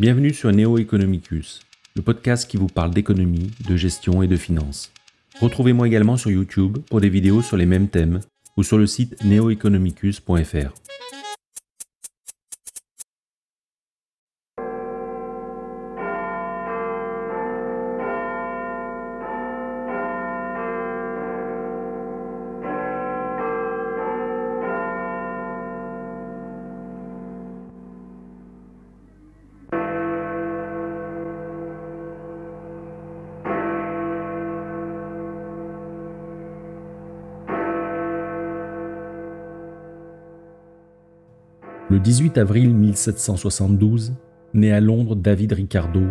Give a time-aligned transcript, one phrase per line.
[0.00, 1.60] Bienvenue sur Neo Economicus,
[1.96, 4.92] le podcast qui vous parle d'économie, de gestion et de finance.
[5.40, 8.20] Retrouvez-moi également sur YouTube pour des vidéos sur les mêmes thèmes
[8.56, 10.87] ou sur le site neoeconomicus.fr.
[41.98, 44.14] Le 18 avril 1772,
[44.54, 46.02] naît à Londres David Ricardo,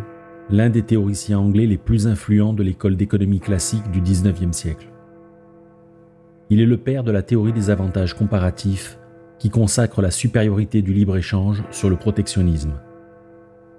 [0.50, 4.90] l'un des théoriciens anglais les plus influents de l'école d'économie classique du XIXe siècle.
[6.50, 9.00] Il est le père de la théorie des avantages comparatifs
[9.40, 12.74] qui consacre la supériorité du libre-échange sur le protectionnisme.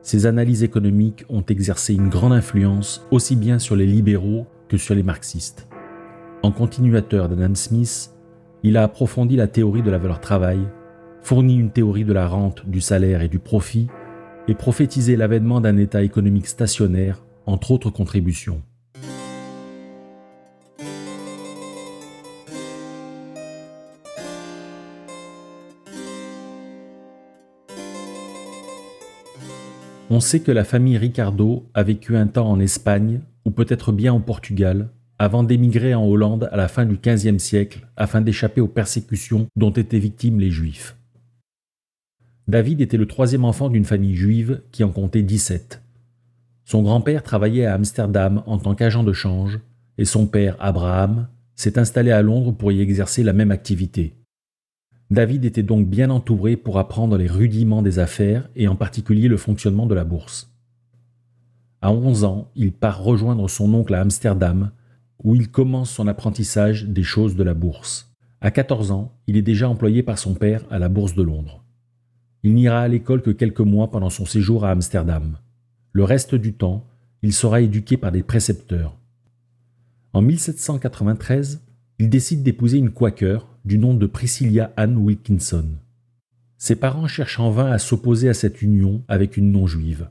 [0.01, 4.95] Ses analyses économiques ont exercé une grande influence aussi bien sur les libéraux que sur
[4.95, 5.69] les marxistes.
[6.43, 8.15] En continuateur d'Adam Smith,
[8.63, 10.61] il a approfondi la théorie de la valeur travail
[11.23, 13.89] fournit une théorie de la rente, du salaire et du profit,
[14.49, 18.63] et prophétisé l'avènement d'un État économique stationnaire, entre autres contributions.
[30.11, 34.15] On sait que la famille Ricardo a vécu un temps en Espagne, ou peut-être bien
[34.15, 38.69] au Portugal, avant d'émigrer en Hollande à la fin du XVe siècle afin d'échapper aux
[38.69, 40.97] persécutions dont étaient victimes les Juifs.
[42.49, 45.83] David était le troisième enfant d'une famille juive qui en comptait 17.
[46.65, 49.61] Son grand-père travaillait à Amsterdam en tant qu'agent de change
[49.99, 54.15] et son père, Abraham, s'est installé à Londres pour y exercer la même activité.
[55.11, 59.37] David était donc bien entouré pour apprendre les rudiments des affaires et en particulier le
[59.37, 60.51] fonctionnement de la bourse.
[61.83, 64.71] À 11 ans, il part rejoindre son oncle à Amsterdam
[65.23, 68.15] où il commence son apprentissage des choses de la bourse.
[68.41, 71.58] À 14 ans, il est déjà employé par son père à la bourse de Londres.
[72.45, 75.39] Il n'ira à l'école que quelques mois pendant son séjour à Amsterdam.
[75.93, 76.87] Le reste du temps,
[77.23, 78.97] il sera éduqué par des précepteurs.
[80.13, 81.63] En 1793,
[81.99, 85.67] il décide d'épouser une quaker du nom de Priscilla Ann Wilkinson.
[86.57, 90.09] Ses parents cherchent en vain à s'opposer à cette union avec une non-juive.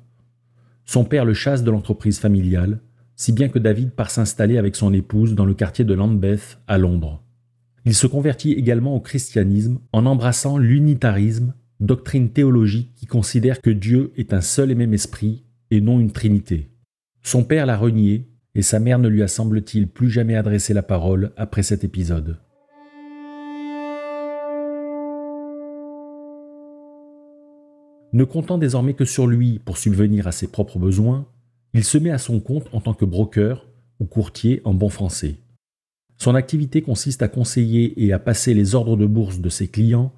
[0.85, 2.79] Son père le chasse de l'entreprise familiale,
[3.15, 6.77] si bien que David part s'installer avec son épouse dans le quartier de Lambeth à
[6.77, 7.23] Londres.
[7.85, 14.11] Il se convertit également au christianisme en embrassant l'unitarisme doctrine théologique qui considère que Dieu
[14.17, 16.69] est un seul et même esprit et non une trinité.
[17.21, 20.81] Son père l'a renié et sa mère ne lui a semble-t-il plus jamais adressé la
[20.81, 22.39] parole après cet épisode.
[28.13, 31.27] Ne comptant désormais que sur lui pour subvenir à ses propres besoins,
[31.73, 33.67] il se met à son compte en tant que broker
[33.99, 35.35] ou courtier en bon français.
[36.17, 40.11] Son activité consiste à conseiller et à passer les ordres de bourse de ses clients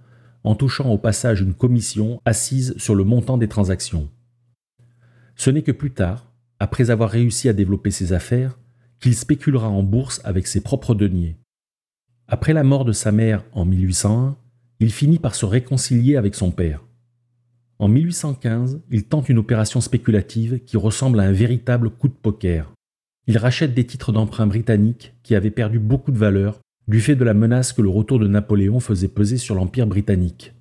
[0.44, 4.10] en touchant au passage une commission assise sur le montant des transactions.
[5.36, 8.60] Ce n'est que plus tard, après avoir réussi à développer ses affaires,
[9.00, 11.38] qu'il spéculera en bourse avec ses propres deniers.
[12.28, 14.38] Après la mort de sa mère en 1801,
[14.80, 16.84] il finit par se réconcilier avec son père.
[17.80, 22.74] En 1815, il tente une opération spéculative qui ressemble à un véritable coup de poker.
[23.28, 27.24] Il rachète des titres d'emprunt britanniques qui avaient perdu beaucoup de valeur du fait de
[27.24, 30.56] la menace que le retour de Napoléon faisait peser sur l'Empire britannique.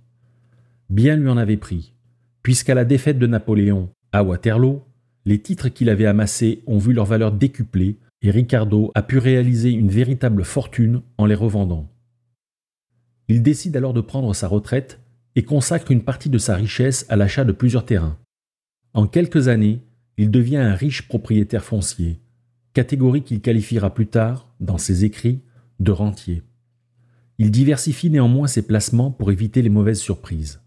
[0.90, 1.94] Bien lui en avait pris,
[2.42, 4.82] puisqu'à la défaite de Napoléon à Waterloo,
[5.24, 9.70] les titres qu'il avait amassés ont vu leur valeur décuplée et Ricardo a pu réaliser
[9.70, 11.88] une véritable fortune en les revendant.
[13.28, 15.00] Il décide alors de prendre sa retraite
[15.34, 18.18] et consacre une partie de sa richesse à l'achat de plusieurs terrains.
[18.92, 19.80] En quelques années,
[20.18, 22.20] il devient un riche propriétaire foncier,
[22.74, 25.40] catégorie qu'il qualifiera plus tard, dans ses écrits,
[25.80, 26.42] de rentier.
[27.38, 30.60] Il diversifie néanmoins ses placements pour éviter les mauvaises surprises.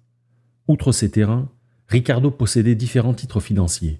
[0.67, 1.49] Outre ces terrains,
[1.87, 3.99] Ricardo possédait différents titres financiers.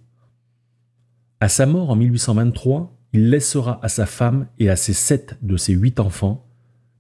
[1.42, 5.58] À sa mort en 1823, il laissera à sa femme et à ses sept de
[5.58, 6.48] ses huit enfants,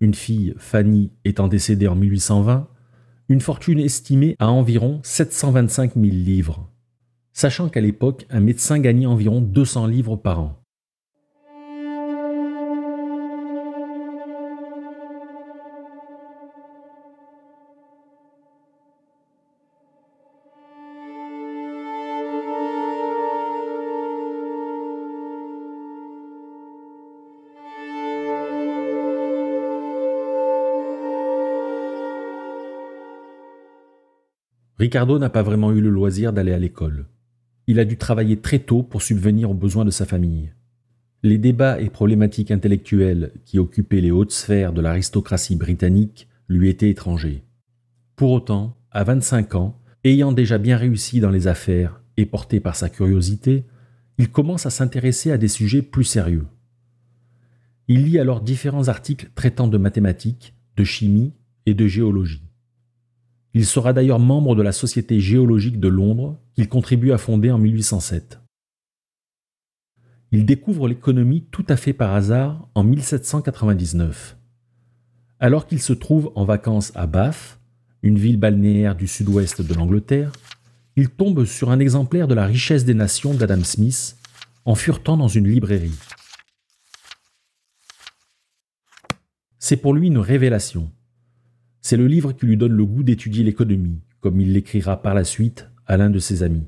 [0.01, 2.67] une fille, Fanny, étant décédée en 1820,
[3.29, 6.69] une fortune estimée à environ 725 000 livres,
[7.31, 10.60] sachant qu'à l'époque, un médecin gagnait environ 200 livres par an.
[34.81, 37.05] Ricardo n'a pas vraiment eu le loisir d'aller à l'école.
[37.67, 40.53] il a dû travailler très tôt pour subvenir aux besoins de sa famille.
[41.21, 46.89] Les débats et problématiques intellectuelles qui occupaient les hautes sphères de l'aristocratie britannique lui étaient
[46.89, 47.43] étrangers.
[48.15, 52.75] Pour autant, à 25 ans, ayant déjà bien réussi dans les affaires et porté par
[52.75, 53.65] sa curiosité,
[54.17, 56.47] il commence à s'intéresser à des sujets plus sérieux.
[57.87, 61.33] Il lit alors différents articles traitant de mathématiques, de chimie
[61.67, 62.50] et de géologie.
[63.53, 67.57] Il sera d'ailleurs membre de la Société géologique de Londres qu'il contribue à fonder en
[67.57, 68.39] 1807.
[70.31, 74.37] Il découvre l'économie tout à fait par hasard en 1799.
[75.39, 77.59] Alors qu'il se trouve en vacances à Bath,
[78.01, 80.31] une ville balnéaire du sud-ouest de l'Angleterre,
[80.95, 84.15] il tombe sur un exemplaire de La richesse des nations d'Adam Smith
[84.65, 85.97] en furetant dans une librairie.
[89.59, 90.91] C'est pour lui une révélation.
[91.81, 95.23] C'est le livre qui lui donne le goût d'étudier l'économie, comme il l'écrira par la
[95.23, 96.67] suite à l'un de ses amis.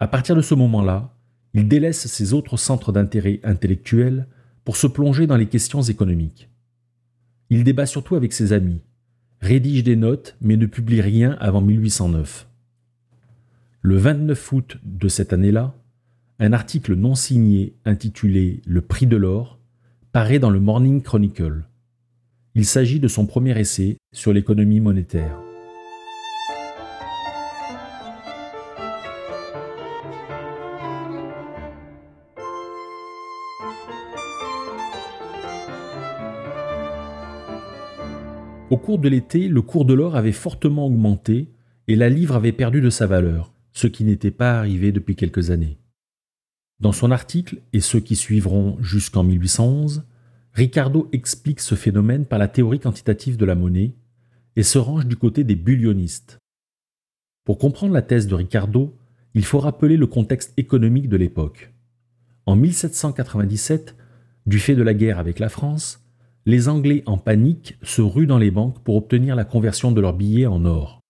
[0.00, 1.14] À partir de ce moment-là,
[1.54, 4.26] il délaisse ses autres centres d'intérêt intellectuels
[4.64, 6.50] pour se plonger dans les questions économiques.
[7.48, 8.80] Il débat surtout avec ses amis,
[9.40, 12.48] rédige des notes mais ne publie rien avant 1809.
[13.82, 15.74] Le 29 août de cette année-là,
[16.40, 19.60] un article non signé intitulé Le prix de l'or
[20.10, 21.64] paraît dans le Morning Chronicle.
[22.56, 25.40] Il s'agit de son premier essai sur l'économie monétaire.
[38.70, 41.48] Au cours de l'été, le cours de l'or avait fortement augmenté
[41.88, 45.50] et la livre avait perdu de sa valeur, ce qui n'était pas arrivé depuis quelques
[45.50, 45.78] années.
[46.78, 50.04] Dans son article et ceux qui suivront jusqu'en 1811,
[50.54, 53.92] Ricardo explique ce phénomène par la théorie quantitative de la monnaie
[54.54, 56.38] et se range du côté des bullionistes.
[57.44, 58.96] Pour comprendre la thèse de Ricardo,
[59.34, 61.72] il faut rappeler le contexte économique de l'époque.
[62.46, 63.96] En 1797,
[64.46, 66.04] du fait de la guerre avec la France,
[66.46, 70.14] les Anglais en panique se ruent dans les banques pour obtenir la conversion de leurs
[70.14, 71.00] billets en or.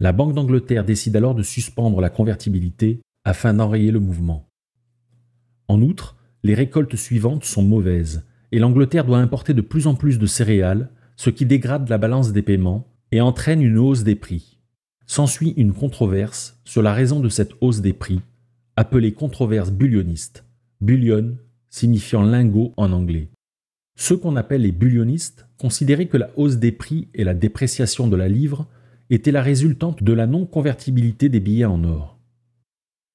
[0.00, 4.48] La Banque d'Angleterre décide alors de suspendre la convertibilité afin d'enrayer le mouvement.
[5.68, 10.18] En outre, les récoltes suivantes sont mauvaises, et l'Angleterre doit importer de plus en plus
[10.18, 14.58] de céréales, ce qui dégrade la balance des paiements et entraîne une hausse des prix.
[15.06, 18.20] S'ensuit une controverse sur la raison de cette hausse des prix,
[18.76, 20.44] appelée controverse bullioniste,
[20.80, 21.36] bullion
[21.70, 23.28] signifiant lingot en anglais.
[23.96, 28.16] Ceux qu'on appelle les bullionistes considéraient que la hausse des prix et la dépréciation de
[28.16, 28.66] la livre
[29.08, 32.13] étaient la résultante de la non-convertibilité des billets en or.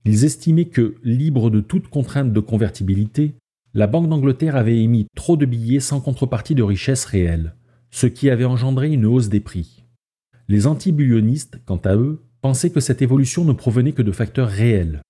[0.05, 3.35] Ils estimaient que, libre de toute contrainte de convertibilité,
[3.73, 7.55] la Banque d'Angleterre avait émis trop de billets sans contrepartie de richesse réelle,
[7.91, 9.83] ce qui avait engendré une hausse des prix.
[10.47, 15.01] Les anti-bullonistes, quant à eux, pensaient que cette évolution ne provenait que de facteurs réels.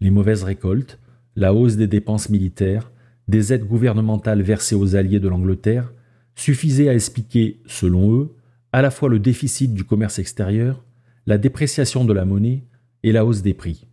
[0.00, 0.98] Les mauvaises récoltes,
[1.36, 2.90] la hausse des dépenses militaires,
[3.28, 5.92] des aides gouvernementales versées aux alliés de l'Angleterre
[6.34, 8.36] suffisaient à expliquer, selon eux,
[8.72, 10.84] à la fois le déficit du commerce extérieur,
[11.26, 12.64] la dépréciation de la monnaie
[13.02, 13.87] et la hausse des prix.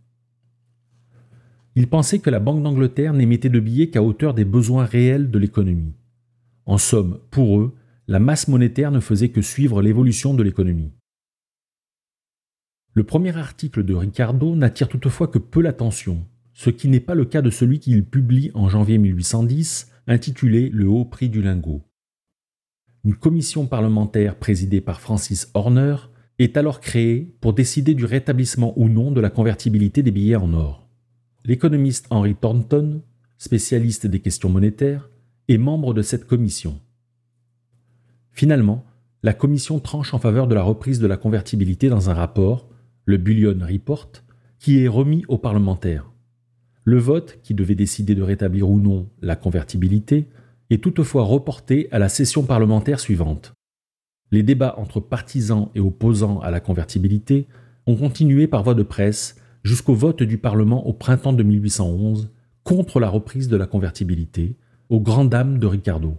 [1.78, 5.38] Ils pensaient que la Banque d'Angleterre n'émettait de billets qu'à hauteur des besoins réels de
[5.38, 5.92] l'économie.
[6.64, 7.74] En somme, pour eux,
[8.08, 10.94] la masse monétaire ne faisait que suivre l'évolution de l'économie.
[12.94, 16.24] Le premier article de Ricardo n'attire toutefois que peu l'attention,
[16.54, 20.88] ce qui n'est pas le cas de celui qu'il publie en janvier 1810, intitulé Le
[20.88, 21.82] haut prix du lingot.
[23.04, 25.96] Une commission parlementaire présidée par Francis Horner
[26.38, 30.54] est alors créée pour décider du rétablissement ou non de la convertibilité des billets en
[30.54, 30.85] or
[31.46, 33.02] l'économiste Henry Thornton,
[33.38, 35.08] spécialiste des questions monétaires,
[35.48, 36.80] est membre de cette commission.
[38.32, 38.84] Finalement,
[39.22, 42.68] la commission tranche en faveur de la reprise de la convertibilité dans un rapport,
[43.04, 44.10] le Bullion Report,
[44.58, 46.10] qui est remis aux parlementaires.
[46.84, 50.28] Le vote, qui devait décider de rétablir ou non la convertibilité,
[50.70, 53.52] est toutefois reporté à la session parlementaire suivante.
[54.32, 57.46] Les débats entre partisans et opposants à la convertibilité
[57.86, 59.36] ont continué par voie de presse
[59.66, 62.30] jusqu'au vote du Parlement au printemps de 1811
[62.62, 64.54] contre la reprise de la convertibilité,
[64.90, 66.16] aux grandes dames de Ricardo.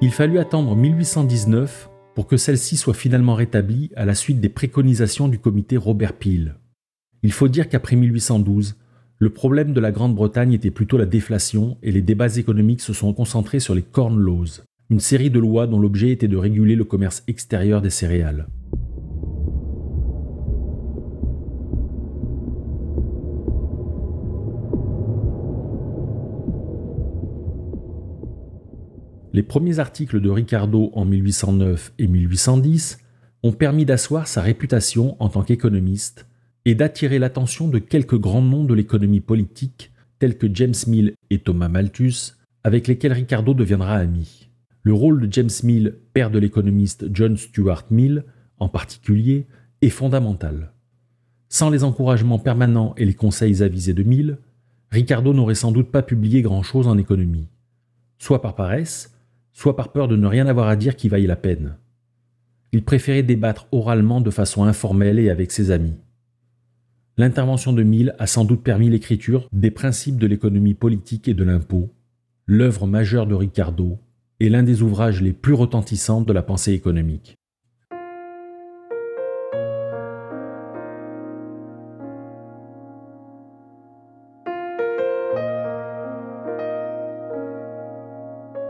[0.00, 5.26] Il fallut attendre 1819 pour que celle-ci soit finalement rétablie à la suite des préconisations
[5.26, 6.54] du comité Robert Peel.
[7.26, 8.76] Il faut dire qu'après 1812,
[9.18, 13.12] le problème de la Grande-Bretagne était plutôt la déflation et les débats économiques se sont
[13.12, 16.84] concentrés sur les Corn Laws, une série de lois dont l'objet était de réguler le
[16.84, 18.46] commerce extérieur des céréales.
[29.32, 32.98] Les premiers articles de Ricardo en 1809 et 1810
[33.42, 36.25] ont permis d'asseoir sa réputation en tant qu'économiste
[36.66, 41.38] et d'attirer l'attention de quelques grands noms de l'économie politique tels que James Mill et
[41.38, 42.32] Thomas Malthus,
[42.64, 44.48] avec lesquels Ricardo deviendra ami.
[44.82, 48.24] Le rôle de James Mill, père de l'économiste John Stuart Mill,
[48.58, 49.46] en particulier,
[49.80, 50.72] est fondamental.
[51.48, 54.38] Sans les encouragements permanents et les conseils avisés de Mill,
[54.90, 57.48] Ricardo n'aurait sans doute pas publié grand-chose en économie,
[58.18, 59.16] soit par paresse,
[59.52, 61.76] soit par peur de ne rien avoir à dire qui vaille la peine.
[62.72, 65.96] Il préférait débattre oralement de façon informelle et avec ses amis.
[67.18, 71.44] L'intervention de Mill a sans doute permis l'écriture des principes de l'économie politique et de
[71.44, 71.88] l'impôt,
[72.44, 73.98] l'œuvre majeure de Ricardo
[74.38, 77.36] et l'un des ouvrages les plus retentissants de la pensée économique.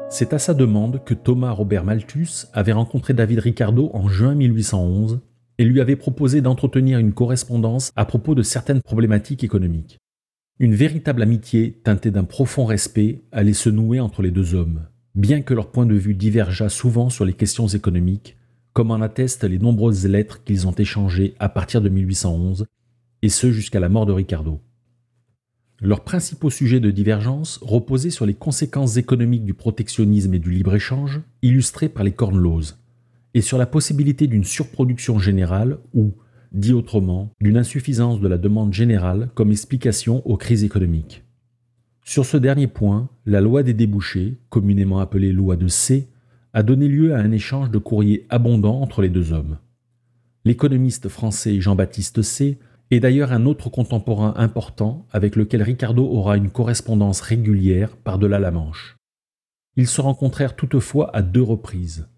[0.09, 5.21] C'est à sa demande que Thomas Robert Malthus avait rencontré David Ricardo en juin 1811
[5.59, 9.99] et lui avait proposé d'entretenir une correspondance à propos de certaines problématiques économiques.
[10.59, 15.43] Une véritable amitié teintée d'un profond respect allait se nouer entre les deux hommes, bien
[15.43, 18.37] que leur point de vue divergeât souvent sur les questions économiques,
[18.73, 22.67] comme en attestent les nombreuses lettres qu'ils ont échangées à partir de 1811,
[23.23, 24.61] et ce jusqu'à la mort de Ricardo.
[25.81, 31.21] Leurs principaux sujets de divergence reposaient sur les conséquences économiques du protectionnisme et du libre-échange,
[31.43, 32.77] illustrés par les Corn Laws,
[33.35, 36.15] et sur la possibilité d'une surproduction générale ou,
[36.53, 41.23] dit autrement, d'une insuffisance de la demande générale comme explication aux crises économiques.
[42.05, 46.09] Sur ce dernier point, la loi des débouchés, communément appelée loi de C,
[46.53, 49.59] a donné lieu à un échange de courriers abondant entre les deux hommes.
[50.45, 52.59] L'économiste français Jean-Baptiste C
[52.91, 58.53] est d'ailleurs un autre contemporain important avec lequel Ricardo aura une correspondance régulière par-delà la
[58.53, 58.97] Manche.
[59.75, 62.09] Ils se rencontrèrent toutefois à deux reprises,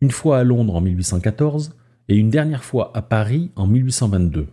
[0.00, 1.74] une fois à Londres en 1814
[2.08, 4.46] et une dernière fois à Paris en 1822.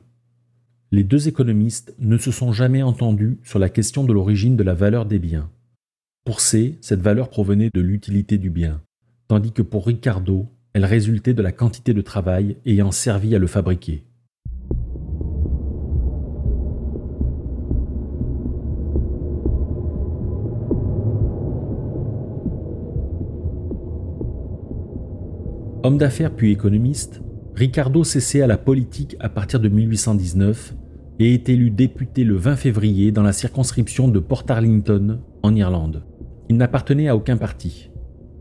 [0.91, 4.73] Les deux économistes ne se sont jamais entendus sur la question de l'origine de la
[4.73, 5.49] valeur des biens.
[6.23, 8.81] Pour C, cette valeur provenait de l'utilité du bien,
[9.27, 13.47] tandis que pour Ricardo, elle résultait de la quantité de travail ayant servi à le
[13.47, 14.03] fabriquer.
[25.85, 27.21] Homme d'affaires puis économiste,
[27.55, 30.75] Ricardo cessait à la politique à partir de 1819
[31.19, 36.05] et est élu député le 20 février dans la circonscription de Port Arlington, en Irlande.
[36.47, 37.89] Il n'appartenait à aucun parti.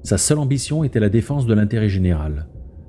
[0.04, 2.46] Sa seule ambition était la défense de l'intérêt général,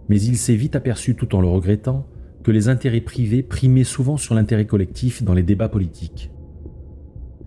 [0.07, 2.05] mais il s'est vite aperçu, tout en le regrettant,
[2.43, 6.29] que les intérêts privés primaient souvent sur l'intérêt collectif dans les débats politiques.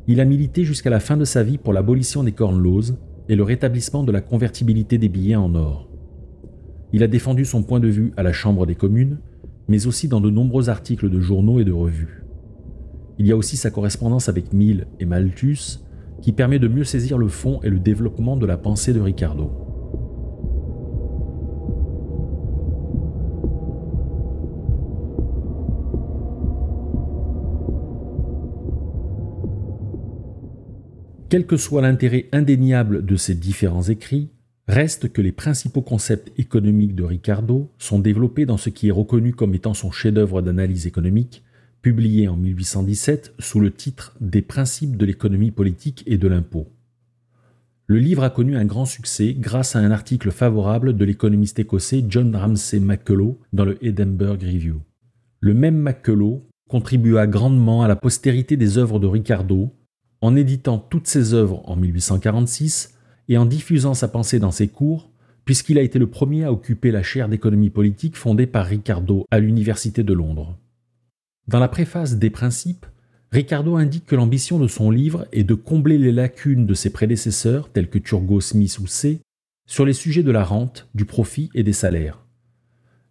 [0.08, 2.96] Il a milité jusqu'à la fin de sa vie pour l'abolition des corn laws
[3.28, 5.88] et le rétablissement de la convertibilité des billets en or.
[6.96, 9.18] Il a défendu son point de vue à la Chambre des communes,
[9.68, 12.24] mais aussi dans de nombreux articles de journaux et de revues.
[13.18, 15.80] Il y a aussi sa correspondance avec Mill et Malthus,
[16.22, 19.50] qui permet de mieux saisir le fond et le développement de la pensée de Ricardo.
[31.28, 34.30] Quel que soit l'intérêt indéniable de ces différents écrits,
[34.68, 39.32] Reste que les principaux concepts économiques de Ricardo sont développés dans ce qui est reconnu
[39.32, 41.44] comme étant son chef-d'œuvre d'analyse économique,
[41.82, 46.66] publié en 1817 sous le titre Des principes de l'économie politique et de l'impôt.
[47.86, 52.04] Le livre a connu un grand succès grâce à un article favorable de l'économiste écossais
[52.08, 54.80] John Ramsay McCullough dans le Edinburgh Review.
[55.38, 59.72] Le même McCullough contribua grandement à la postérité des œuvres de Ricardo
[60.20, 62.95] en éditant toutes ses œuvres en 1846
[63.28, 65.10] et en diffusant sa pensée dans ses cours,
[65.44, 69.38] puisqu'il a été le premier à occuper la chaire d'économie politique fondée par Ricardo à
[69.38, 70.58] l'Université de Londres.
[71.48, 72.86] Dans la préface des principes,
[73.30, 77.70] Ricardo indique que l'ambition de son livre est de combler les lacunes de ses prédécesseurs
[77.70, 79.20] tels que Turgot Smith ou C
[79.66, 82.24] sur les sujets de la rente, du profit et des salaires.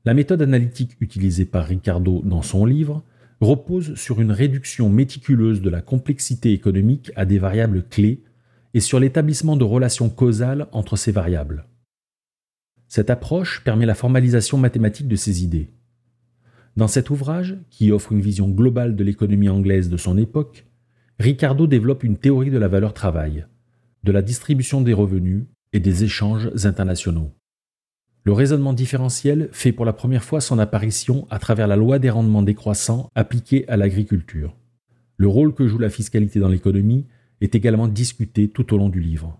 [0.05, 3.03] La méthode analytique utilisée par Ricardo dans son livre
[3.41, 8.21] repose sur une réduction méticuleuse de la complexité économique à des variables clés
[8.75, 11.65] et sur l'établissement de relations causales entre ces variables.
[12.89, 15.71] Cette approche permet la formalisation mathématique de ces idées.
[16.75, 20.65] Dans cet ouvrage, qui offre une vision globale de l'économie anglaise de son époque,
[21.19, 23.45] Ricardo développe une théorie de la valeur travail,
[24.03, 27.31] de la distribution des revenus et des échanges internationaux.
[28.25, 32.09] Le raisonnement différentiel fait pour la première fois son apparition à travers la loi des
[32.09, 34.53] rendements décroissants appliquée à l'agriculture.
[35.15, 37.05] Le rôle que joue la fiscalité dans l'économie
[37.45, 39.39] est également discutée tout au long du livre.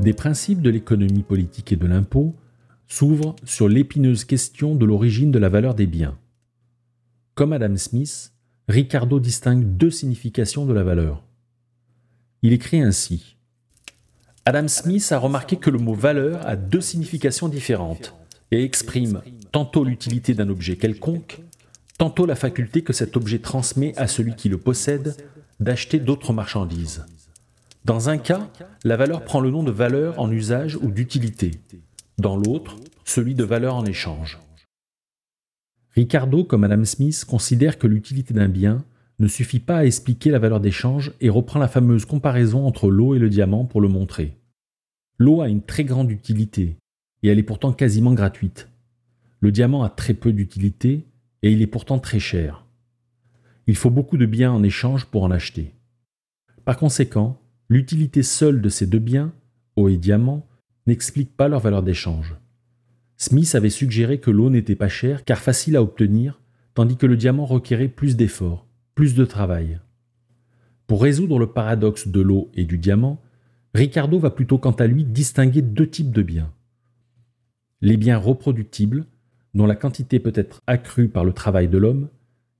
[0.00, 2.34] des principes de l'économie politique et de l'impôt
[2.88, 6.18] s'ouvrent sur l'épineuse question de l'origine de la valeur des biens.
[7.34, 8.30] Comme Adam Smith,
[8.68, 11.24] Ricardo distingue deux significations de la valeur.
[12.42, 13.36] Il écrit ainsi
[14.44, 18.14] Adam Smith a remarqué que le mot valeur a deux significations différentes
[18.50, 21.40] et exprime tantôt l'utilité d'un objet quelconque,
[21.96, 25.16] tantôt la faculté que cet objet transmet à celui qui le possède
[25.58, 27.06] d'acheter d'autres marchandises.
[27.86, 28.50] Dans un cas,
[28.84, 31.52] la valeur prend le nom de valeur en usage ou d'utilité.
[32.18, 34.38] Dans l'autre, celui de valeur en échange.
[35.94, 38.84] Ricardo, comme Adam Smith, considère que l'utilité d'un bien
[39.18, 43.14] ne suffit pas à expliquer la valeur d'échange et reprend la fameuse comparaison entre l'eau
[43.14, 44.38] et le diamant pour le montrer.
[45.18, 46.76] L'eau a une très grande utilité,
[47.22, 48.68] et elle est pourtant quasiment gratuite.
[49.40, 51.04] Le diamant a très peu d'utilité,
[51.42, 52.64] et il est pourtant très cher.
[53.66, 55.74] Il faut beaucoup de biens en échange pour en acheter.
[56.64, 59.32] Par conséquent, l'utilité seule de ces deux biens,
[59.76, 60.46] eau et diamant,
[60.86, 62.34] n'explique pas leur valeur d'échange.
[63.22, 66.40] Smith avait suggéré que l'eau n'était pas chère car facile à obtenir,
[66.74, 69.78] tandis que le diamant requérait plus d'efforts, plus de travail.
[70.88, 73.22] Pour résoudre le paradoxe de l'eau et du diamant,
[73.74, 76.52] Ricardo va plutôt quant à lui distinguer deux types de biens.
[77.80, 79.06] Les biens reproductibles,
[79.54, 82.08] dont la quantité peut être accrue par le travail de l'homme,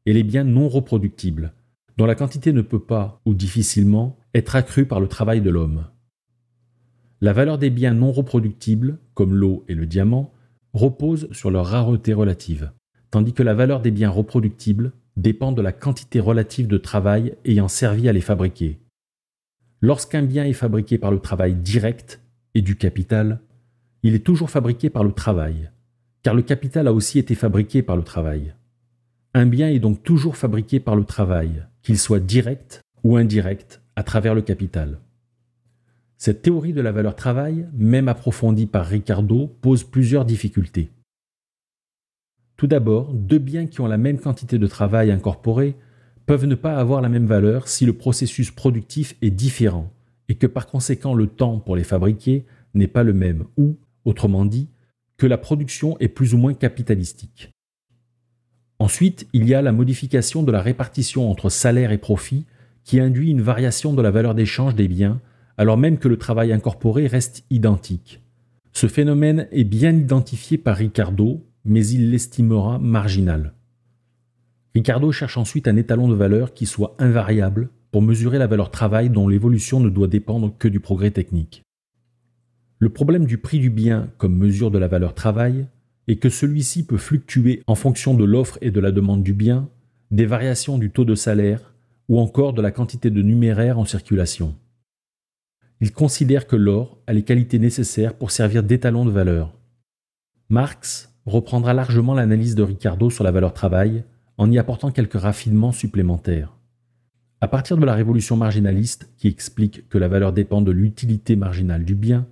[0.06, 1.54] et les biens non reproductibles,
[1.96, 5.86] dont la quantité ne peut pas, ou difficilement, être accrue par le travail de l'homme.
[7.20, 10.32] La valeur des biens non reproductibles, comme l'eau et le diamant,
[10.72, 12.72] repose sur leur rareté relative,
[13.10, 17.68] tandis que la valeur des biens reproductibles dépend de la quantité relative de travail ayant
[17.68, 18.78] servi à les fabriquer.
[19.80, 22.20] Lorsqu'un bien est fabriqué par le travail direct
[22.54, 23.40] et du capital,
[24.02, 25.70] il est toujours fabriqué par le travail,
[26.22, 28.54] car le capital a aussi été fabriqué par le travail.
[29.34, 34.02] Un bien est donc toujours fabriqué par le travail, qu'il soit direct ou indirect à
[34.02, 34.98] travers le capital.
[36.24, 40.92] Cette théorie de la valeur travail, même approfondie par Ricardo, pose plusieurs difficultés.
[42.56, 45.74] Tout d'abord, deux biens qui ont la même quantité de travail incorporé
[46.24, 49.92] peuvent ne pas avoir la même valeur si le processus productif est différent
[50.28, 54.44] et que par conséquent le temps pour les fabriquer n'est pas le même ou, autrement
[54.44, 54.68] dit,
[55.16, 57.50] que la production est plus ou moins capitalistique.
[58.78, 62.46] Ensuite, il y a la modification de la répartition entre salaire et profit
[62.84, 65.20] qui induit une variation de la valeur d'échange des biens
[65.58, 68.20] alors même que le travail incorporé reste identique.
[68.72, 73.52] Ce phénomène est bien identifié par Ricardo, mais il l'estimera marginal.
[74.74, 79.10] Ricardo cherche ensuite un étalon de valeur qui soit invariable pour mesurer la valeur travail
[79.10, 81.62] dont l'évolution ne doit dépendre que du progrès technique.
[82.78, 85.66] Le problème du prix du bien comme mesure de la valeur travail
[86.08, 89.68] est que celui-ci peut fluctuer en fonction de l'offre et de la demande du bien,
[90.10, 91.74] des variations du taux de salaire
[92.08, 94.56] ou encore de la quantité de numéraire en circulation.
[95.82, 99.52] Il considère que l'or a les qualités nécessaires pour servir d'étalon de valeur.
[100.48, 104.04] Marx reprendra largement l'analyse de Ricardo sur la valeur travail
[104.38, 106.56] en y apportant quelques raffinements supplémentaires.
[107.40, 111.84] À partir de la révolution marginaliste qui explique que la valeur dépend de l'utilité marginale
[111.84, 112.28] du bien,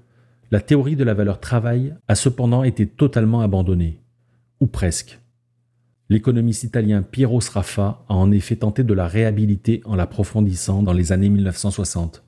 [0.52, 3.98] la théorie de la valeur travail a cependant été totalement abandonnée,
[4.60, 5.18] ou presque.
[6.08, 11.10] L'économiste italien Piero Sraffa a en effet tenté de la réhabiliter en l'approfondissant dans les
[11.10, 12.22] années 1960.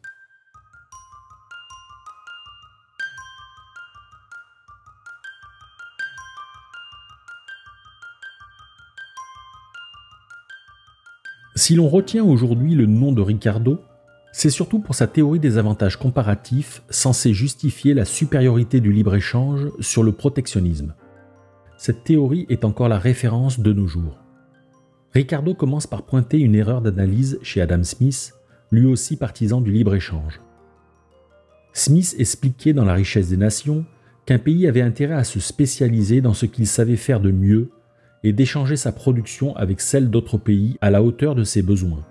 [11.55, 13.79] Si l'on retient aujourd'hui le nom de Ricardo,
[14.33, 20.03] c'est surtout pour sa théorie des avantages comparatifs censée justifier la supériorité du libre-échange sur
[20.03, 20.95] le protectionnisme.
[21.77, 24.19] Cette théorie est encore la référence de nos jours.
[25.12, 28.33] Ricardo commence par pointer une erreur d'analyse chez Adam Smith,
[28.71, 30.41] lui aussi partisan du libre-échange.
[31.75, 33.85] Smith expliquait dans La richesse des nations
[34.25, 37.69] qu'un pays avait intérêt à se spécialiser dans ce qu'il savait faire de mieux
[38.25, 42.05] et d'échanger sa production avec celle d'autres pays à la hauteur de ses besoins.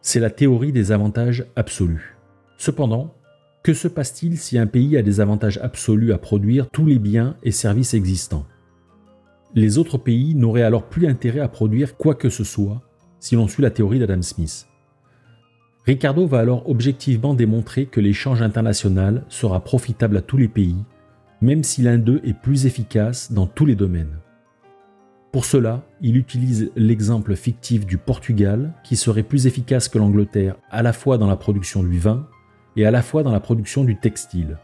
[0.00, 2.16] C'est la théorie des avantages absolus.
[2.56, 3.14] Cependant,
[3.62, 7.36] que se passe-t-il si un pays a des avantages absolus à produire tous les biens
[7.42, 8.46] et services existants?
[9.54, 12.82] Les autres pays n'auraient alors plus intérêt à produire quoi que ce soit
[13.20, 14.66] si l'on suit la théorie d'Adam Smith.
[15.84, 20.76] Ricardo va alors objectivement démontrer que l'échange international sera profitable à tous les pays,
[21.40, 24.18] même si l'un d'eux est plus efficace dans tous les domaines.
[25.30, 30.82] Pour cela, il utilise l'exemple fictif du Portugal, qui serait plus efficace que l'Angleterre à
[30.82, 32.26] la fois dans la production du vin
[32.76, 34.56] et à la fois dans la production du textile.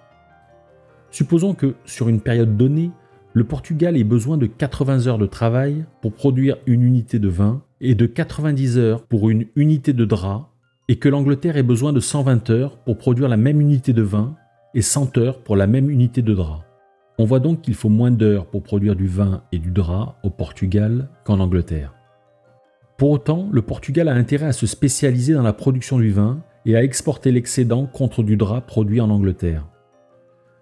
[1.11, 2.91] Supposons que, sur une période donnée,
[3.35, 7.63] le Portugal ait besoin de 80 heures de travail pour produire une unité de vin
[7.81, 10.51] et de 90 heures pour une unité de drap,
[10.89, 14.37] et que l'Angleterre ait besoin de 120 heures pour produire la même unité de vin
[14.75, 16.64] et 100 heures pour la même unité de drap.
[17.19, 20.31] On voit donc qu'il faut moins d'heures pour produire du vin et du drap au
[20.31, 21.95] Portugal qu'en Angleterre.
[22.97, 26.77] Pour autant, le Portugal a intérêt à se spécialiser dans la production du vin et
[26.77, 29.67] à exporter l'excédent contre du drap produit en Angleterre.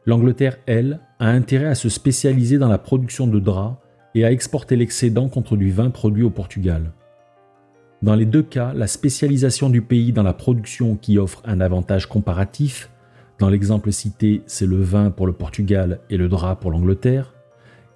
[0.04, 3.76] L'Angleterre, elle, a intérêt à se spécialiser dans la production de draps
[4.14, 6.92] et à exporter l'excédent contre du vin produit au Portugal.
[8.02, 12.06] Dans les deux cas, la spécialisation du pays dans la production qui offre un avantage
[12.06, 12.90] comparatif,
[13.38, 17.34] dans l'exemple cité, c'est le vin pour le Portugal et le drap pour l'Angleterre,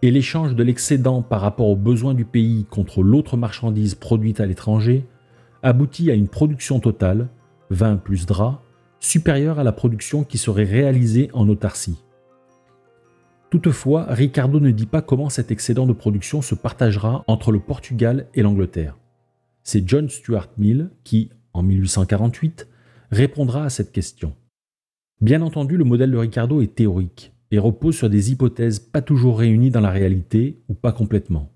[0.02, 4.46] et l'échange de l'excédent par rapport aux besoins du pays contre l'autre marchandise produite à
[4.46, 5.06] l'étranger,
[5.62, 7.28] aboutit à une production totale,
[7.70, 8.62] vin plus drap,
[9.00, 12.02] supérieure à la production qui serait réalisée en autarcie.
[13.50, 18.26] Toutefois, Ricardo ne dit pas comment cet excédent de production se partagera entre le Portugal
[18.34, 18.96] et l'Angleterre.
[19.62, 22.68] C'est John Stuart Mill qui, en 1848,
[23.10, 24.34] répondra à cette question.
[25.20, 29.38] Bien entendu, le modèle de Ricardo est théorique et repose sur des hypothèses pas toujours
[29.38, 31.50] réunies dans la réalité ou pas complètement.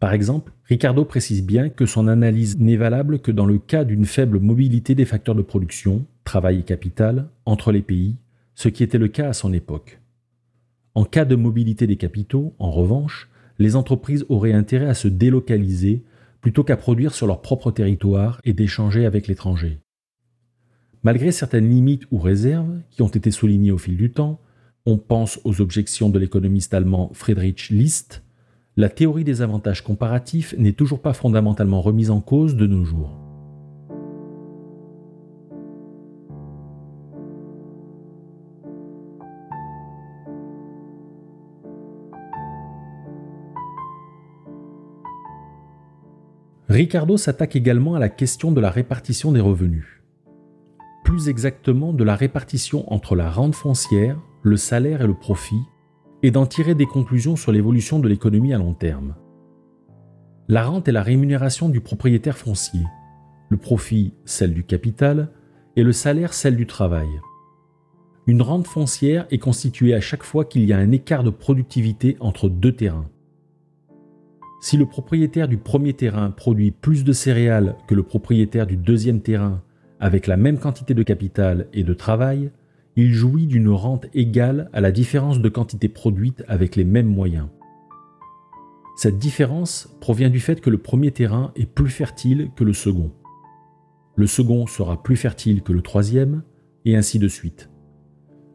[0.00, 4.06] Par exemple, Ricardo précise bien que son analyse n'est valable que dans le cas d'une
[4.06, 8.16] faible mobilité des facteurs de production, travail et capital, entre les pays,
[8.54, 10.00] ce qui était le cas à son époque.
[10.94, 16.04] En cas de mobilité des capitaux, en revanche, les entreprises auraient intérêt à se délocaliser
[16.40, 19.80] plutôt qu'à produire sur leur propre territoire et d'échanger avec l'étranger.
[21.04, 24.40] Malgré certaines limites ou réserves qui ont été soulignées au fil du temps,
[24.84, 28.24] on pense aux objections de l'économiste allemand Friedrich List,
[28.76, 33.16] la théorie des avantages comparatifs n'est toujours pas fondamentalement remise en cause de nos jours.
[46.68, 49.97] Ricardo s'attaque également à la question de la répartition des revenus.
[51.08, 55.62] Plus exactement de la répartition entre la rente foncière, le salaire et le profit,
[56.22, 59.14] et d'en tirer des conclusions sur l'évolution de l'économie à long terme.
[60.48, 62.82] La rente est la rémunération du propriétaire foncier,
[63.48, 65.30] le profit celle du capital
[65.76, 67.08] et le salaire celle du travail.
[68.26, 72.18] Une rente foncière est constituée à chaque fois qu'il y a un écart de productivité
[72.20, 73.08] entre deux terrains.
[74.60, 79.22] Si le propriétaire du premier terrain produit plus de céréales que le propriétaire du deuxième
[79.22, 79.62] terrain
[80.00, 82.50] avec la même quantité de capital et de travail,
[82.96, 87.48] il jouit d'une rente égale à la différence de quantité produite avec les mêmes moyens.
[88.96, 93.12] Cette différence provient du fait que le premier terrain est plus fertile que le second.
[94.16, 96.42] Le second sera plus fertile que le troisième,
[96.84, 97.70] et ainsi de suite.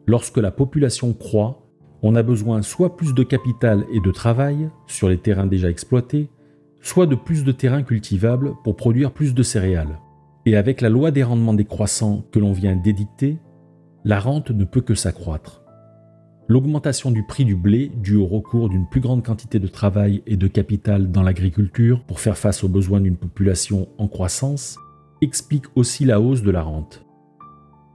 [0.06, 1.66] Lorsque la population croît,
[2.02, 6.28] on a besoin soit plus de capital et de travail sur les terrains déjà exploités,
[6.82, 9.98] soit de plus de terrains cultivables pour produire plus de céréales.
[10.46, 13.38] Et avec la loi des rendements décroissants que l'on vient d'édicter,
[14.04, 15.62] la rente ne peut que s'accroître.
[16.46, 20.36] L'augmentation du prix du blé, due au recours d'une plus grande quantité de travail et
[20.36, 24.76] de capital dans l'agriculture pour faire face aux besoins d'une population en croissance,
[25.22, 27.06] explique aussi la hausse de la rente.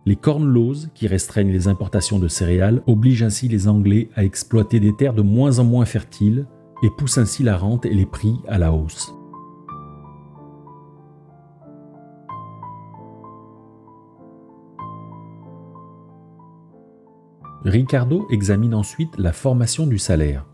[0.08, 4.80] Les corn laws, qui restreignent les importations de céréales, obligent ainsi les Anglais à exploiter
[4.80, 6.48] des terres de moins en moins fertiles
[6.82, 9.14] et poussent ainsi la rente et les prix à la hausse.
[17.65, 20.45] Ricardo examine ensuite la formation du salaire.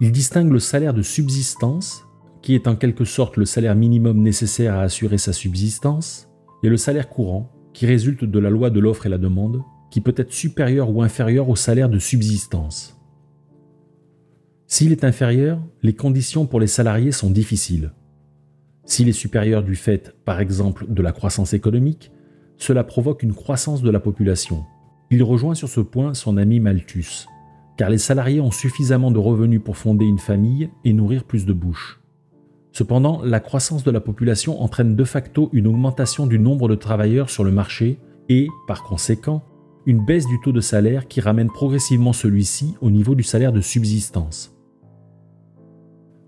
[0.00, 2.06] Il distingue le salaire de subsistance,
[2.42, 6.30] qui est en quelque sorte le salaire minimum nécessaire à assurer sa subsistance,
[6.62, 10.00] et le salaire courant, qui résulte de la loi de l'offre et la demande, qui
[10.00, 13.00] peut être supérieur ou inférieur au salaire de subsistance.
[14.68, 17.92] S'il est inférieur, les conditions pour les salariés sont difficiles.
[18.84, 22.12] S'il est supérieur du fait, par exemple, de la croissance économique,
[22.58, 24.64] cela provoque une croissance de la population,
[25.10, 27.26] il rejoint sur ce point son ami Malthus,
[27.76, 31.52] car les salariés ont suffisamment de revenus pour fonder une famille et nourrir plus de
[31.52, 32.00] bouches.
[32.72, 37.30] Cependant, la croissance de la population entraîne de facto une augmentation du nombre de travailleurs
[37.30, 39.44] sur le marché et, par conséquent,
[39.86, 43.60] une baisse du taux de salaire qui ramène progressivement celui-ci au niveau du salaire de
[43.60, 44.56] subsistance.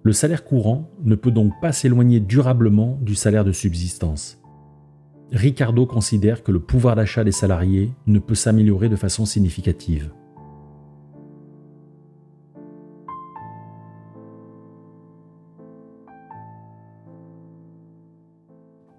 [0.04, 4.40] Le salaire courant ne peut donc pas s'éloigner durablement du salaire de subsistance.
[5.32, 10.12] Ricardo considère que le pouvoir d'achat des salariés ne peut s'améliorer de façon significative.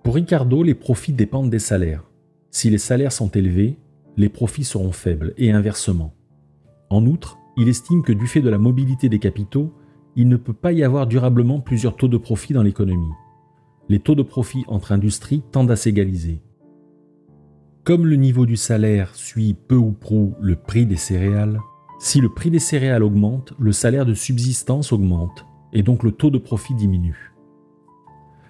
[0.04, 2.04] Pour Ricardo, les profits dépendent des salaires.
[2.52, 3.78] Si les salaires sont élevés,
[4.18, 6.14] les profits seront faibles et inversement.
[6.90, 9.74] En outre, il estime que du fait de la mobilité des capitaux,
[10.16, 13.12] il ne peut pas y avoir durablement plusieurs taux de profit dans l'économie
[13.90, 16.42] les taux de profit entre industries tendent à s'égaliser.
[17.84, 21.62] comme le niveau du salaire suit peu ou prou le prix des céréales,
[22.00, 26.30] si le prix des céréales augmente, le salaire de subsistance augmente, et donc le taux
[26.30, 27.32] de profit diminue.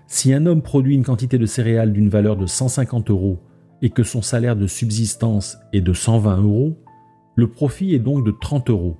[0.08, 3.38] Si un homme produit une quantité de céréales d'une valeur de 150 euros
[3.84, 6.80] et que son salaire de subsistance est de 120 euros,
[7.36, 8.97] le profit est donc de 30 euros,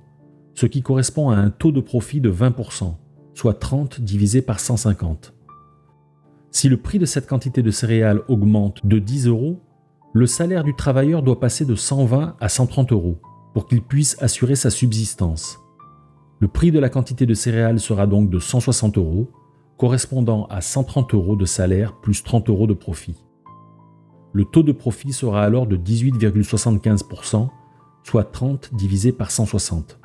[0.54, 2.94] ce qui correspond à un taux de profit de 20%,
[3.34, 5.34] soit 30 divisé par 150.
[6.50, 9.60] Si le prix de cette quantité de céréales augmente de 10 euros,
[10.14, 13.18] le salaire du travailleur doit passer de 120 à 130 euros
[13.52, 15.58] pour qu'il puisse assurer sa subsistance.
[16.40, 19.28] Le prix de la quantité de céréales sera donc de 160 euros,
[19.76, 23.16] correspondant à 130 euros de salaire plus 30 euros de profit.
[24.32, 27.48] Le taux de profit sera alors de 18,75%,
[28.04, 29.98] soit 30 divisé par 160.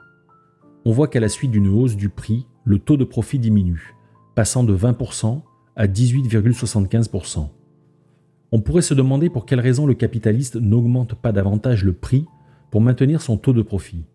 [0.85, 3.95] On voit qu'à la suite d'une hausse du prix, le taux de profit diminue,
[4.35, 5.41] passant de 20%
[5.75, 7.49] à 18,75%.
[8.51, 12.25] On pourrait se demander pour quelle raison le capitaliste n'augmente pas davantage le prix
[12.69, 14.05] pour maintenir son taux de profit.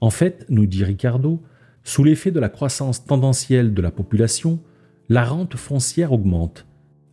[0.00, 1.42] En fait, nous dit Ricardo,
[1.84, 4.60] sous l'effet de la croissance tendancielle de la population,
[5.08, 6.66] la rente foncière augmente,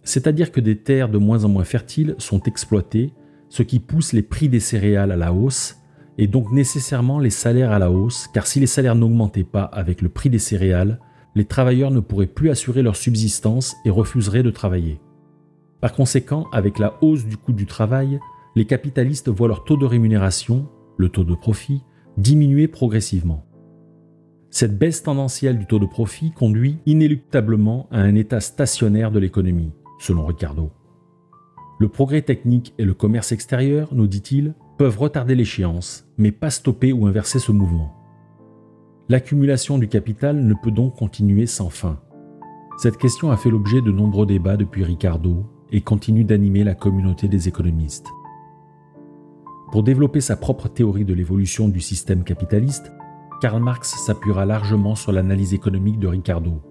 [0.04, 3.14] c'est-à-dire que des terres de moins en moins fertiles sont exploitées,
[3.50, 5.78] ce qui pousse les prix des céréales à la hausse,
[6.18, 10.02] et donc nécessairement les salaires à la hausse, car si les salaires n'augmentaient pas avec
[10.02, 11.00] le prix des céréales,
[11.36, 15.00] les travailleurs ne pourraient plus assurer leur subsistance et refuseraient de travailler.
[15.82, 18.20] Par conséquent, avec la hausse du coût du travail,
[18.56, 20.68] les capitalistes voient leur taux de rémunération,
[20.98, 21.84] le taux de profit,
[22.18, 23.46] diminuer progressivement.
[24.50, 29.74] Cette baisse tendancielle du taux de profit conduit inéluctablement à un état stationnaire de l'économie,
[30.00, 30.72] selon Ricardo.
[31.78, 36.94] Le progrès technique et le commerce extérieur, nous dit-il, peuvent retarder l'échéance, mais pas stopper
[36.94, 38.05] ou inverser ce mouvement.
[39.08, 42.00] L'accumulation du capital ne peut donc continuer sans fin.
[42.78, 47.28] Cette question a fait l'objet de nombreux débats depuis Ricardo et continue d'animer la communauté
[47.28, 48.08] des économistes.
[49.72, 52.92] Pour développer sa propre théorie de l'évolution du système capitaliste,
[53.42, 56.62] Karl Marx s'appuiera largement sur l'analyse économique de Ricardo.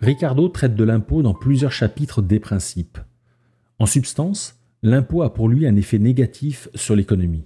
[0.00, 2.98] Ricardo traite de l'impôt dans plusieurs chapitres des principes.
[3.78, 7.44] En substance, l'impôt a pour lui un effet négatif sur l'économie.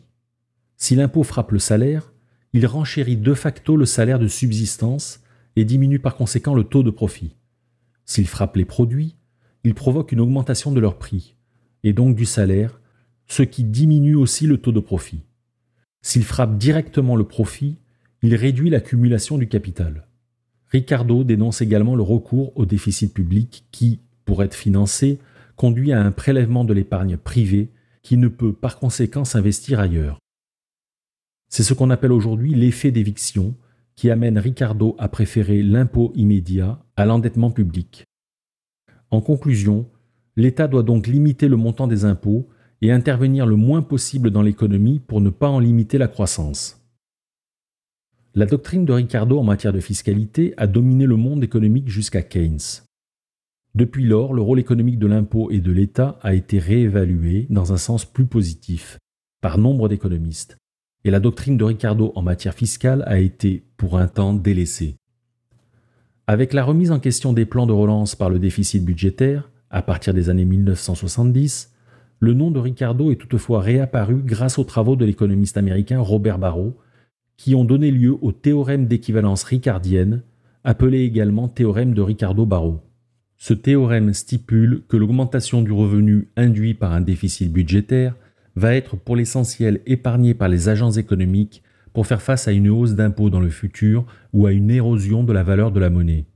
[0.76, 2.12] Si l'impôt frappe le salaire,
[2.52, 5.20] il renchérit de facto le salaire de subsistance
[5.56, 7.34] et diminue par conséquent le taux de profit.
[8.04, 9.16] S'il frappe les produits,
[9.64, 11.34] il provoque une augmentation de leur prix,
[11.82, 12.80] et donc du salaire,
[13.26, 15.22] ce qui diminue aussi le taux de profit.
[16.02, 17.78] S'il frappe directement le profit,
[18.22, 20.06] il réduit l'accumulation du capital.
[20.74, 25.20] Ricardo dénonce également le recours au déficit public qui, pour être financé,
[25.54, 27.70] conduit à un prélèvement de l'épargne privée
[28.02, 30.18] qui ne peut par conséquent s'investir ailleurs.
[31.48, 33.54] C'est ce qu'on appelle aujourd'hui l'effet d'éviction
[33.94, 38.02] qui amène Ricardo à préférer l'impôt immédiat à l'endettement public.
[39.12, 39.86] En conclusion,
[40.34, 42.48] l'État doit donc limiter le montant des impôts
[42.82, 46.83] et intervenir le moins possible dans l'économie pour ne pas en limiter la croissance.
[48.36, 52.82] La doctrine de Ricardo en matière de fiscalité a dominé le monde économique jusqu'à Keynes.
[53.76, 57.76] Depuis lors, le rôle économique de l'impôt et de l'État a été réévalué dans un
[57.76, 58.98] sens plus positif
[59.40, 60.56] par nombre d'économistes,
[61.04, 64.96] et la doctrine de Ricardo en matière fiscale a été, pour un temps, délaissée.
[66.26, 70.12] Avec la remise en question des plans de relance par le déficit budgétaire, à partir
[70.12, 71.72] des années 1970,
[72.18, 76.76] le nom de Ricardo est toutefois réapparu grâce aux travaux de l'économiste américain Robert Barrow,
[77.36, 80.22] qui ont donné lieu au théorème d'équivalence ricardienne,
[80.62, 82.80] appelé également théorème de Ricardo-Barreau.
[83.36, 88.14] Ce théorème stipule que l'augmentation du revenu induit par un déficit budgétaire
[88.56, 92.94] va être pour l'essentiel épargnée par les agents économiques pour faire face à une hausse
[92.94, 96.26] d'impôts dans le futur ou à une érosion de la valeur de la monnaie.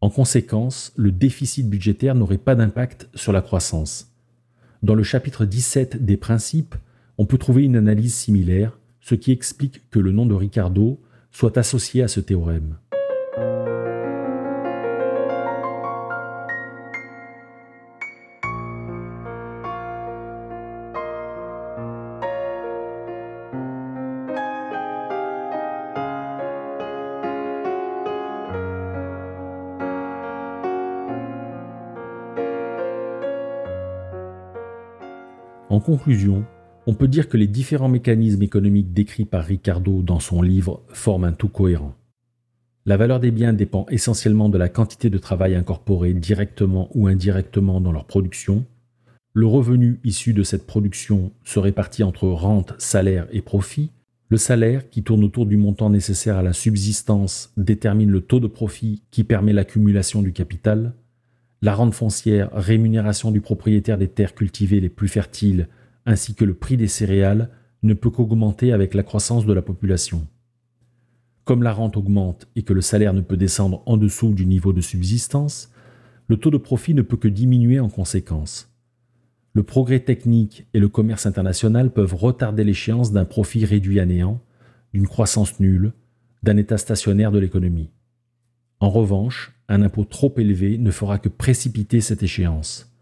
[0.00, 4.12] En conséquence, le déficit budgétaire n'aurait pas d'impact sur la croissance.
[4.82, 6.74] Dans le chapitre 17 des principes,
[7.16, 10.98] on peut trouver une analyse similaire ce qui explique que le nom de Ricardo
[11.30, 12.78] soit associé à ce théorème.
[35.68, 36.46] En conclusion,
[36.86, 41.24] on peut dire que les différents mécanismes économiques décrits par Ricardo dans son livre forment
[41.24, 41.94] un tout cohérent.
[42.86, 47.80] La valeur des biens dépend essentiellement de la quantité de travail incorporé directement ou indirectement
[47.80, 48.66] dans leur production.
[49.32, 53.90] Le revenu issu de cette production se répartit entre rente, salaire et profit,
[54.30, 58.46] Le salaire, qui tourne autour du montant nécessaire à la subsistance, détermine le taux de
[58.46, 60.94] profit qui permet l'accumulation du capital.
[61.62, 65.68] La rente foncière, rémunération du propriétaire des terres cultivées les plus fertiles,
[66.06, 67.50] ainsi que le prix des céréales,
[67.82, 70.26] ne peut qu'augmenter avec la croissance de la population.
[71.44, 74.72] Comme la rente augmente et que le salaire ne peut descendre en dessous du niveau
[74.72, 75.70] de subsistance,
[76.26, 78.70] le taux de profit ne peut que diminuer en conséquence.
[79.52, 84.40] Le progrès technique et le commerce international peuvent retarder l'échéance d'un profit réduit à néant,
[84.94, 85.92] d'une croissance nulle,
[86.42, 87.90] d'un état stationnaire de l'économie.
[88.80, 92.92] En revanche, un impôt trop élevé ne fera que précipiter cette échéance.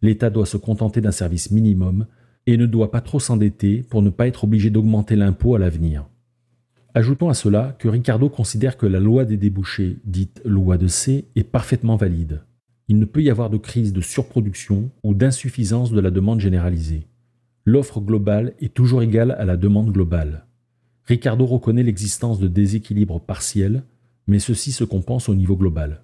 [0.00, 2.06] L'État doit se contenter d'un service minimum
[2.46, 6.06] et ne doit pas trop s'endetter pour ne pas être obligé d'augmenter l'impôt à l'avenir.
[6.94, 11.26] Ajoutons à cela que Ricardo considère que la loi des débouchés, dite loi de C,
[11.36, 12.42] est parfaitement valide.
[12.88, 17.06] Il ne peut y avoir de crise de surproduction ou d'insuffisance de la demande généralisée.
[17.64, 20.44] L'offre globale est toujours égale à la demande globale.
[21.04, 23.84] Ricardo reconnaît l'existence de déséquilibres partiels,
[24.26, 26.02] mais ceci se compense au niveau global.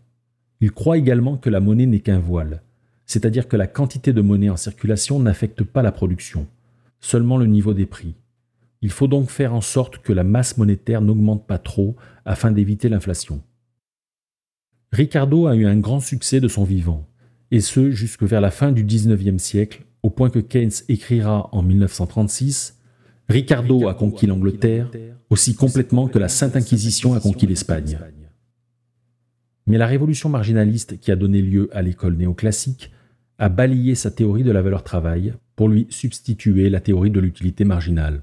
[0.61, 2.62] Il croit également que la monnaie n'est qu'un voile,
[3.09, 6.47] c'est-à-dire que la quantité de monnaie en circulation n'affecte pas la production,
[7.01, 8.14] seulement le niveau des prix.
[8.81, 12.88] Il faut donc faire en sorte que la masse monétaire n'augmente pas trop afin d'éviter
[12.88, 13.42] l'inflation.
[14.92, 17.09] Ricardo a eu un grand succès de son vivant,
[17.51, 21.62] et ce jusque vers la fin du XIXe siècle, au point que Keynes écrira en
[21.62, 22.79] 1936
[23.29, 24.90] Ricardo a conquis l'Angleterre
[25.29, 27.99] aussi complètement que la Sainte Inquisition a conquis l'Espagne.
[29.66, 32.90] Mais la révolution marginaliste qui a donné lieu à l'école néoclassique
[33.38, 37.64] a balayé sa théorie de la valeur travail pour lui substituer la théorie de l'utilité
[37.64, 38.22] marginale.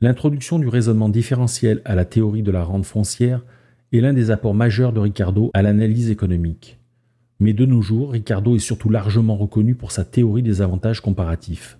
[0.00, 3.44] L'introduction du raisonnement différentiel à la théorie de la rente foncière
[3.92, 6.78] est l'un des apports majeurs de Ricardo à l'analyse économique.
[7.38, 11.78] Mais de nos jours, Ricardo est surtout largement reconnu pour sa théorie des avantages comparatifs.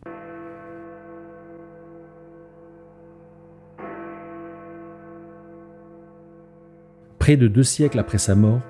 [7.19, 8.61] Près de deux siècles après sa mort,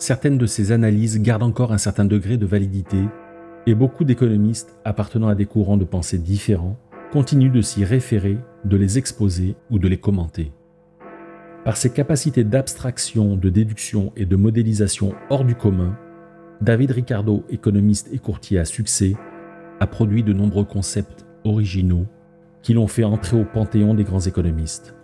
[0.00, 2.98] certaines de ses analyses gardent encore un certain degré de validité,
[3.66, 6.78] et beaucoup d'économistes appartenant à des courants de pensée différents
[7.12, 10.52] continue de s'y référer, de les exposer ou de les commenter.
[11.64, 15.96] Par ses capacités d'abstraction, de déduction et de modélisation hors du commun,
[16.62, 19.14] David Ricardo, économiste et courtier à succès,
[19.80, 22.06] a produit de nombreux concepts originaux
[22.62, 24.94] qui l'ont fait entrer au panthéon des grands économistes.